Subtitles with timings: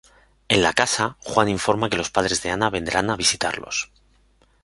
[0.47, 3.91] En la casa, Juan informa que los padres de Ana vendrán a visitarlos.